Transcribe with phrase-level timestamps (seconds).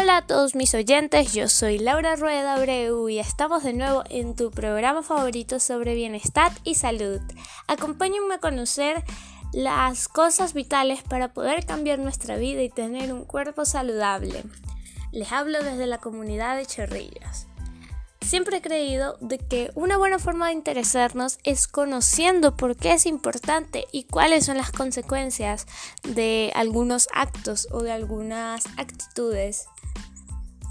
[0.00, 4.36] Hola a todos mis oyentes, yo soy Laura Rueda Abreu y estamos de nuevo en
[4.36, 7.20] tu programa favorito sobre bienestar y salud.
[7.66, 9.02] Acompáñenme a conocer
[9.52, 14.44] las cosas vitales para poder cambiar nuestra vida y tener un cuerpo saludable.
[15.10, 17.48] Les hablo desde la comunidad de Chorrillas.
[18.20, 23.06] Siempre he creído de que una buena forma de interesarnos es conociendo por qué es
[23.06, 25.66] importante y cuáles son las consecuencias
[26.02, 29.66] de algunos actos o de algunas actitudes.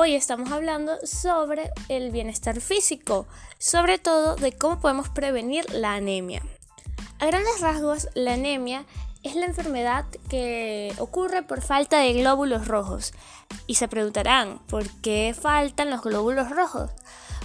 [0.00, 3.26] Hoy estamos hablando sobre el bienestar físico,
[3.58, 6.40] sobre todo de cómo podemos prevenir la anemia.
[7.18, 8.84] A grandes rasgos, la anemia
[9.24, 13.12] es la enfermedad que ocurre por falta de glóbulos rojos.
[13.66, 16.92] Y se preguntarán, ¿por qué faltan los glóbulos rojos?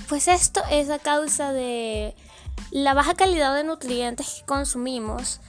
[0.08, 2.14] Pues esto es a causa de
[2.70, 5.42] la baja calidad de nutrientes que consumimos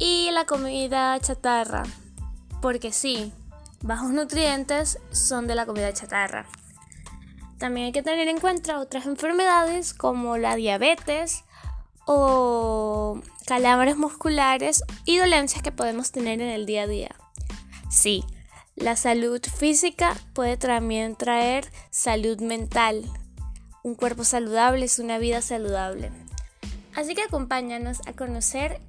[0.00, 1.84] y la comida chatarra.
[2.60, 3.32] Porque sí,
[3.82, 6.46] bajos nutrientes son de la comida chatarra.
[7.58, 11.44] También hay que tener en cuenta otras enfermedades como la diabetes
[12.06, 17.16] o calambres musculares y dolencias que podemos tener en el día a día.
[17.90, 18.24] Sí,
[18.76, 23.04] la salud física puede también traer salud mental.
[23.82, 26.12] Un cuerpo saludable es una vida saludable.
[26.94, 28.80] Así que acompáñanos a conocer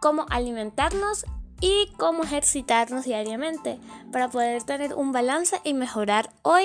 [0.00, 1.24] cómo alimentarnos
[1.60, 3.78] y cómo ejercitarnos diariamente
[4.12, 6.64] para poder tener un balance y mejorar hoy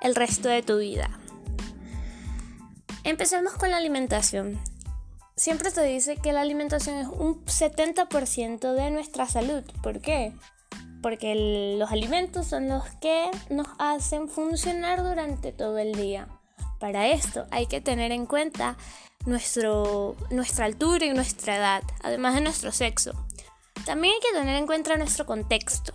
[0.00, 1.10] el resto de tu vida.
[3.04, 4.60] Empecemos con la alimentación.
[5.36, 9.62] Siempre se dice que la alimentación es un 70% de nuestra salud.
[9.82, 10.34] ¿Por qué?
[11.00, 16.28] Porque los alimentos son los que nos hacen funcionar durante todo el día.
[16.78, 18.76] Para esto hay que tener en cuenta
[19.24, 23.12] nuestro, nuestra altura y nuestra edad, además de nuestro sexo.
[23.84, 25.92] También hay que tener en cuenta nuestro contexto.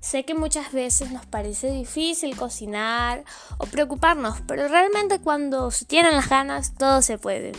[0.00, 3.24] Sé que muchas veces nos parece difícil cocinar
[3.56, 7.52] o preocuparnos, pero realmente cuando se tienen las ganas todo se puede.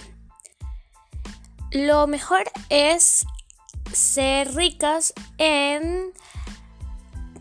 [1.72, 3.26] Lo mejor es
[3.92, 6.14] ser ricas en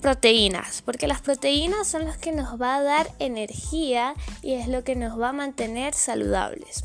[0.00, 4.84] proteínas, porque las proteínas son las que nos va a dar energía y es lo
[4.84, 6.84] que nos va a mantener saludables.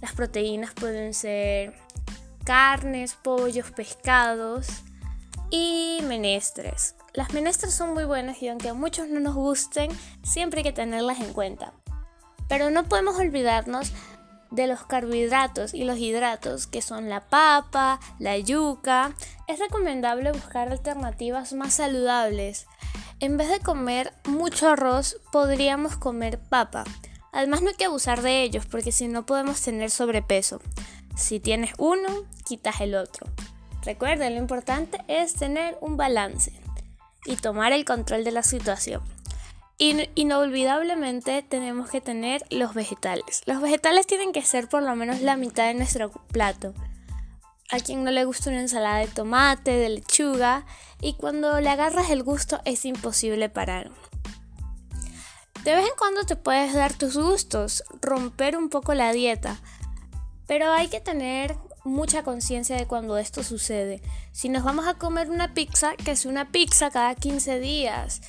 [0.00, 1.74] Las proteínas pueden ser
[2.44, 4.66] carnes, pollos, pescados
[5.50, 6.96] y menestres.
[7.14, 9.90] Las menestras son muy buenas y aunque a muchos no nos gusten,
[10.22, 11.72] siempre hay que tenerlas en cuenta.
[12.48, 13.92] Pero no podemos olvidarnos
[14.50, 19.12] de los carbohidratos y los hidratos que son la papa, la yuca.
[19.48, 22.66] Es recomendable buscar alternativas más saludables.
[23.20, 26.84] En vez de comer mucho arroz, podríamos comer papa.
[27.32, 30.60] Además no hay que abusar de ellos porque si no podemos tener sobrepeso.
[31.16, 33.26] Si tienes uno, quitas el otro.
[33.84, 36.52] Recuerden, lo importante es tener un balance
[37.24, 39.02] y tomar el control de la situación.
[39.78, 43.42] inolvidablemente tenemos que tener los vegetales.
[43.46, 46.72] Los vegetales tienen que ser por lo menos la mitad de nuestro plato.
[47.70, 50.66] A quien no le gusta una ensalada de tomate, de lechuga,
[51.00, 53.90] y cuando le agarras el gusto es imposible parar.
[55.64, 59.60] De vez en cuando te puedes dar tus gustos, romper un poco la dieta,
[60.46, 64.02] pero hay que tener mucha conciencia de cuando esto sucede.
[64.32, 68.20] Si nos vamos a comer una pizza, que sea una pizza cada 15 días.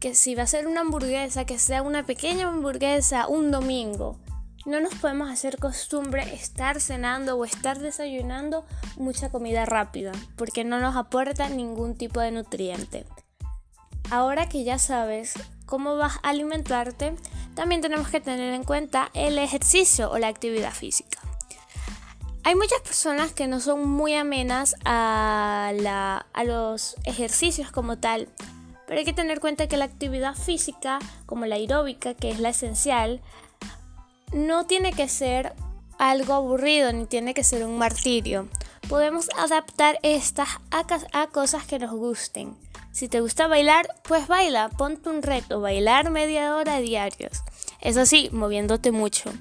[0.00, 4.18] Que si va a ser una hamburguesa, que sea una pequeña hamburguesa un domingo.
[4.64, 8.64] No nos podemos hacer costumbre estar cenando o estar desayunando
[8.96, 13.04] mucha comida rápida, porque no nos aporta ningún tipo de nutriente.
[14.10, 15.34] Ahora que ya sabes
[15.66, 17.16] cómo vas a alimentarte,
[17.54, 21.18] también tenemos que tener en cuenta el ejercicio o la actividad física.
[22.44, 25.72] Hay muchas personas que no son muy amenas a,
[26.44, 28.28] los ejercicios como tal,
[28.86, 32.40] pero hay que tener en cuenta que la actividad física, como la aeróbica, que es
[32.40, 33.20] la esencial,
[34.32, 35.54] no tiene que ser
[35.98, 38.48] algo aburrido ni tiene que ser un martirio.
[38.88, 42.56] Podemos adaptar estas a, a cosas que nos gusten.
[42.90, 47.40] Si te gusta bailar, pues baila, ponte un reto, bailar media hora diarios.
[47.80, 49.32] Eso sí, moviéndote mucho.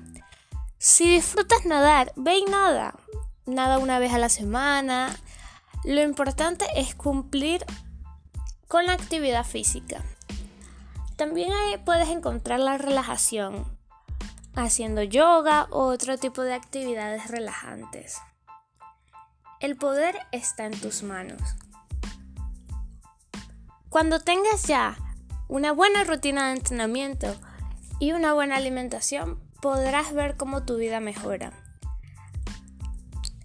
[0.83, 2.95] Si disfrutas nadar, ve y nada.
[3.45, 5.15] Nada una vez a la semana.
[5.83, 7.63] Lo importante es cumplir
[8.67, 10.03] con la actividad física.
[11.17, 11.51] También
[11.85, 13.77] puedes encontrar la relajación
[14.55, 18.17] haciendo yoga o otro tipo de actividades relajantes.
[19.59, 21.43] El poder está en tus manos.
[23.89, 24.97] Cuando tengas ya
[25.47, 27.35] una buena rutina de entrenamiento
[27.99, 31.51] y una buena alimentación, podrás ver cómo tu vida mejora.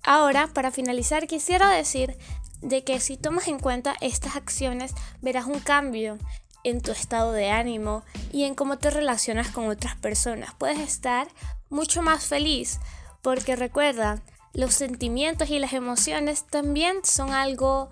[0.03, 2.17] Ahora, para finalizar, quisiera decir
[2.63, 6.19] de que si tomas en cuenta estas acciones, verás un cambio
[6.65, 8.03] en tu estado de ánimo
[8.33, 10.55] y en cómo te relacionas con otras personas.
[10.59, 11.29] Puedes estar
[11.71, 12.81] mucho más feliz
[13.23, 14.23] porque recuerda,
[14.53, 17.91] los sentimientos y las emociones también son algo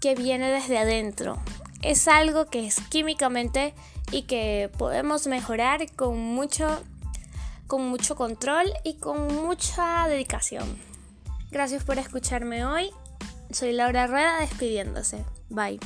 [0.00, 1.38] que viene desde adentro.
[1.82, 3.74] Es algo que es químicamente
[4.12, 6.82] y que podemos mejorar con mucho
[7.74, 10.78] con mucho control y con mucha dedicación.
[11.50, 12.90] Gracias por escucharme hoy.
[13.50, 15.24] Soy Laura Rueda despidiéndose.
[15.50, 15.80] Bye.